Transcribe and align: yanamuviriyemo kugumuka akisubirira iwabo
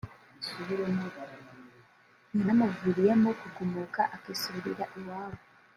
yanamuviriyemo 2.35 3.29
kugumuka 3.41 4.01
akisubirira 4.15 4.85
iwabo 4.99 5.41